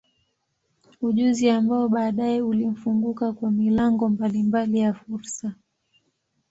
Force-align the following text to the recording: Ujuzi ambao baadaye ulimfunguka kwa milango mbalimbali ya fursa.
Ujuzi 1.01 1.49
ambao 1.49 1.87
baadaye 1.89 2.41
ulimfunguka 2.41 3.33
kwa 3.33 3.51
milango 3.51 4.09
mbalimbali 4.09 4.79
ya 4.79 4.93
fursa. 4.93 5.53